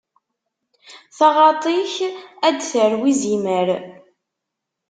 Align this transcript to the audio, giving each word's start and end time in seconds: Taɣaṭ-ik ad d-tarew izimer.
Taɣaṭ-ik 1.17 1.95
ad 2.47 2.55
d-tarew 2.57 3.03
izimer. 3.11 3.67